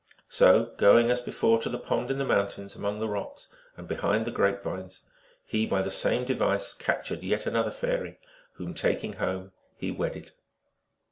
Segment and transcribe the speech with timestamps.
[0.29, 3.87] So going as before to the pond in the moun tains, among the rocks and
[3.87, 5.03] behind the grapevines,
[5.45, 8.17] he, by the same device, captured yet another fairy,
[8.53, 10.31] whom, taking home, he wedded.